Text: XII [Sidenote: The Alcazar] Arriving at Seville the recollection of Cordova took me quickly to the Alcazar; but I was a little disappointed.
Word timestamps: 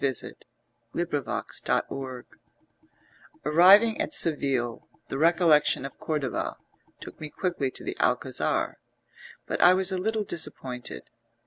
XII 0.03 0.13
[Sidenote: 0.15 0.45
The 0.95 1.23
Alcazar] 1.27 1.85
Arriving 3.45 4.01
at 4.01 4.15
Seville 4.15 4.87
the 5.09 5.19
recollection 5.19 5.85
of 5.85 5.99
Cordova 5.99 6.57
took 6.99 7.21
me 7.21 7.29
quickly 7.29 7.69
to 7.69 7.83
the 7.83 7.95
Alcazar; 7.99 8.79
but 9.45 9.61
I 9.61 9.75
was 9.75 9.91
a 9.91 9.99
little 9.99 10.23
disappointed. 10.23 11.03